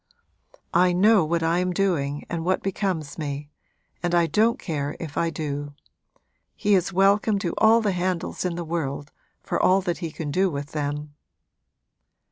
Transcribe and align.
I 0.73 0.93
know 0.93 1.23
what 1.23 1.43
I 1.43 1.59
am 1.59 1.71
doing 1.73 2.25
and 2.27 2.43
what 2.43 2.63
becomes 2.63 3.19
me, 3.19 3.51
and 4.01 4.15
I 4.15 4.25
don't 4.25 4.57
care 4.57 4.97
if 4.99 5.15
I 5.15 5.29
do. 5.29 5.75
He 6.55 6.73
is 6.73 6.91
welcome 6.91 7.37
to 7.37 7.53
all 7.59 7.81
the 7.81 7.91
handles 7.91 8.43
in 8.43 8.55
the 8.55 8.65
world, 8.65 9.11
for 9.43 9.61
all 9.61 9.79
that 9.81 9.99
he 9.99 10.09
can 10.11 10.31
do 10.31 10.49
with 10.49 10.71
them!' 10.71 11.13